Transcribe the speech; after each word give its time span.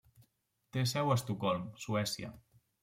Té 0.77 0.85
seu 0.93 1.11
a 1.13 1.21
Estocolm, 1.21 1.71
Suècia. 1.87 2.37